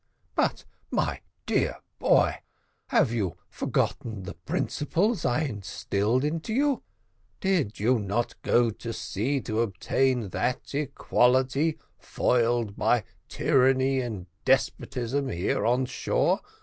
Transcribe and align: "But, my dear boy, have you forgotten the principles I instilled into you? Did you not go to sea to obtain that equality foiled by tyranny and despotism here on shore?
"But, 0.33 0.65
my 0.89 1.21
dear 1.45 1.77
boy, 1.99 2.39
have 2.87 3.11
you 3.11 3.37
forgotten 3.47 4.23
the 4.23 4.33
principles 4.33 5.25
I 5.25 5.41
instilled 5.43 6.23
into 6.23 6.55
you? 6.55 6.81
Did 7.39 7.79
you 7.79 7.99
not 7.99 8.33
go 8.41 8.71
to 8.71 8.93
sea 8.93 9.39
to 9.41 9.61
obtain 9.61 10.29
that 10.29 10.73
equality 10.73 11.77
foiled 11.99 12.75
by 12.77 13.03
tyranny 13.29 13.99
and 14.01 14.25
despotism 14.43 15.29
here 15.29 15.67
on 15.67 15.85
shore? 15.85 16.39